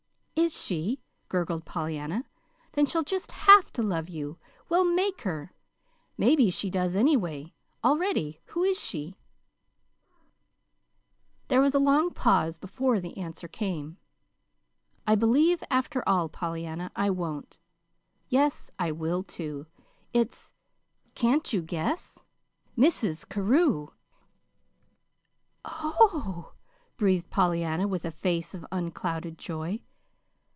[0.51, 0.99] "Is she?"
[1.29, 2.25] gurgled Pollyanna.
[2.73, 4.39] "Then she'll just have to love you.
[4.69, 5.53] We'll make her!
[6.17, 8.41] Maybe she does, anyway, already.
[8.47, 9.15] Who is she?"
[11.47, 13.97] There was a long pause before the answer came.
[15.05, 17.59] "I believe, after all, Pollyanna, I won't
[18.27, 19.67] yes, I will, too.
[20.11, 20.53] It's
[21.13, 22.25] can't you guess?
[22.75, 23.29] Mrs.
[23.29, 23.89] Carew."
[25.63, 26.55] "Oh!"
[26.97, 29.83] breathed Pollyanna, with a face of unclouded joy.